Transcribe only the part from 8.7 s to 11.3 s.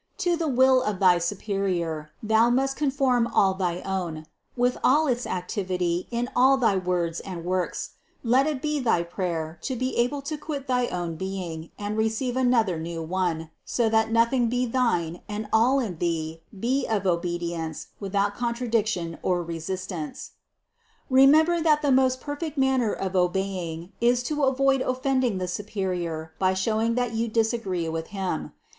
thy prayer, to be able to quit thy own